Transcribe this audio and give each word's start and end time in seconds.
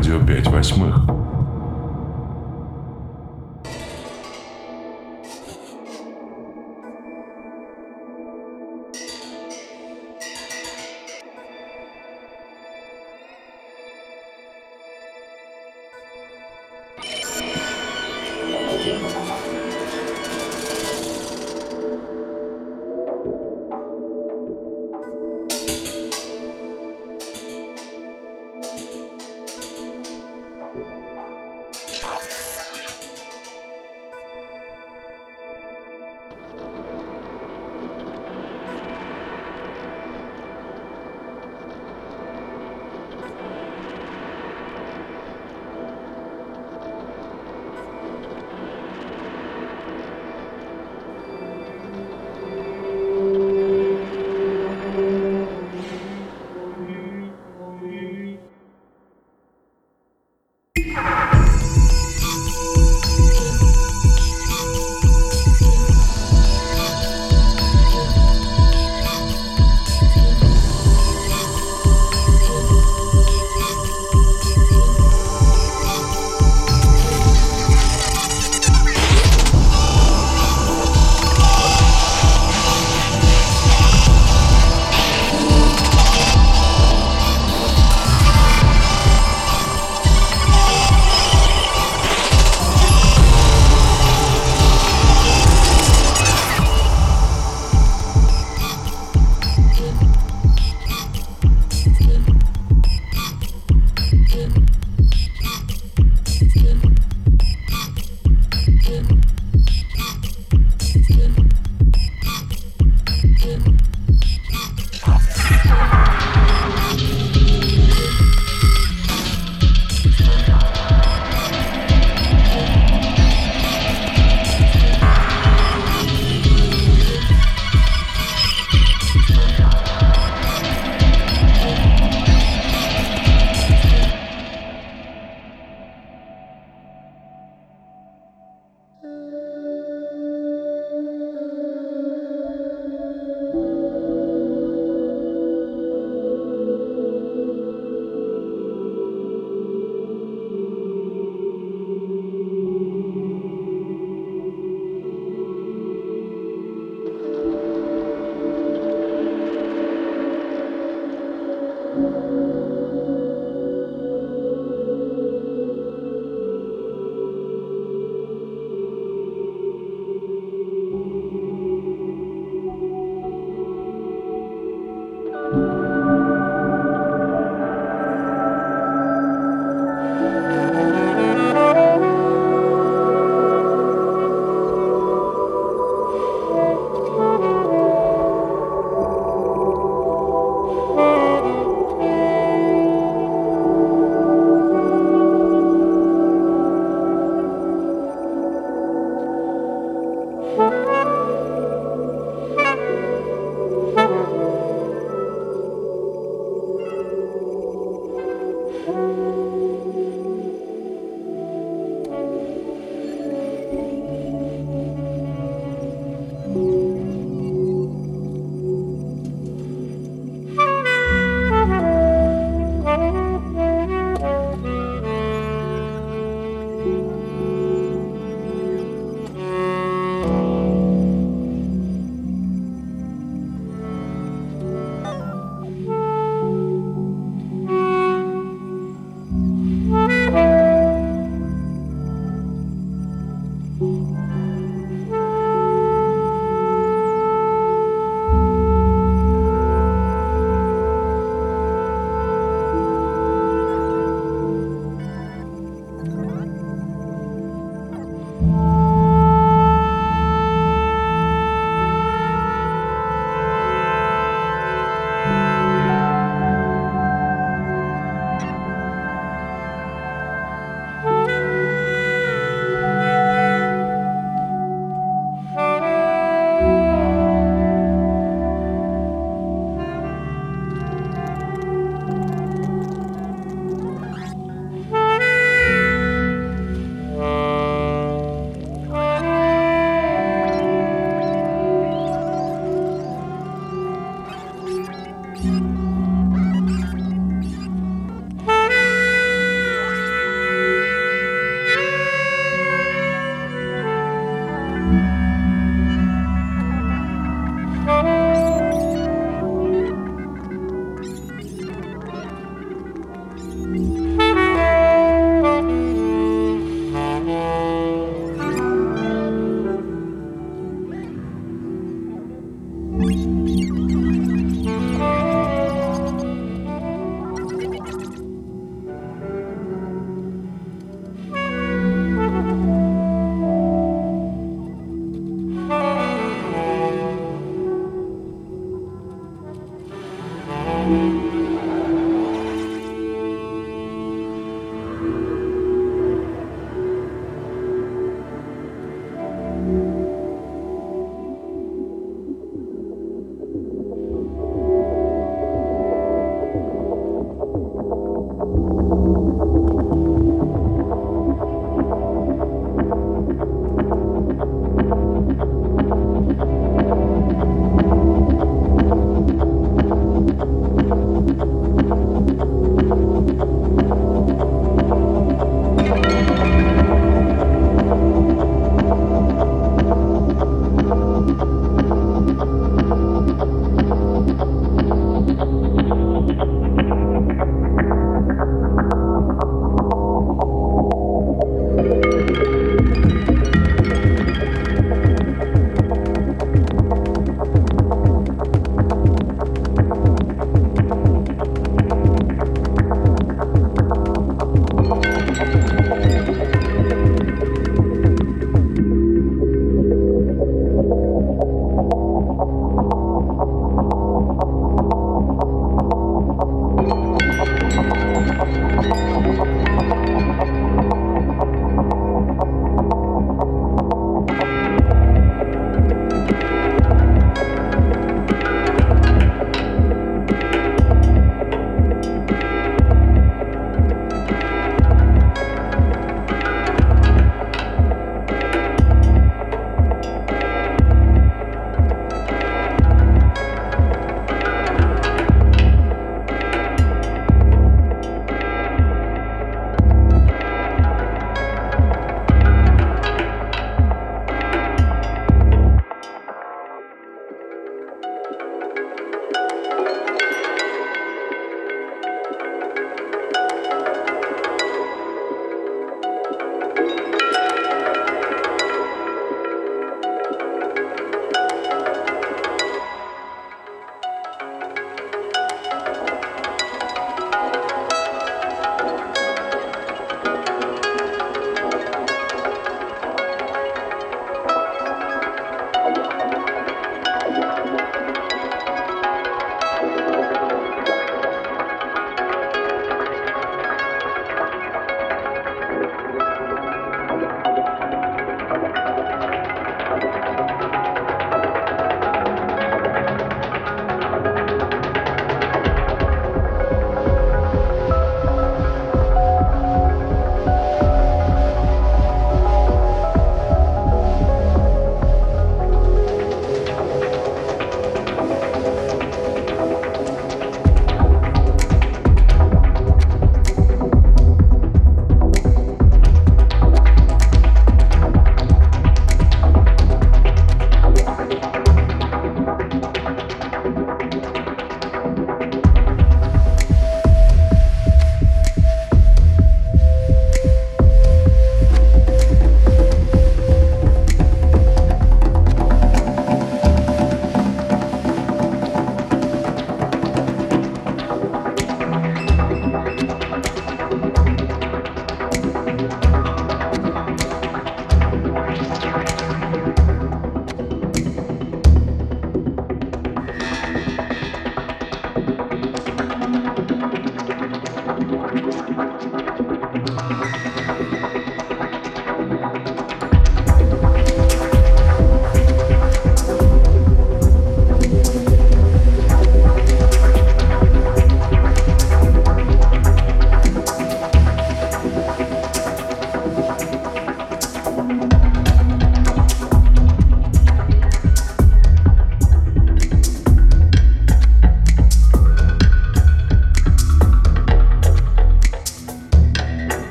Радио 0.00 0.18
5 0.18 0.46
восьмых. 0.46 1.19